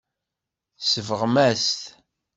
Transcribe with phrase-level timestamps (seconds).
[0.79, 1.79] Tsebɣem-as-t.